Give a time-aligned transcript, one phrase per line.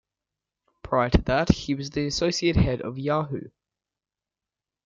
[0.81, 3.49] Prior to that, he was the Associate Head of Yahoo!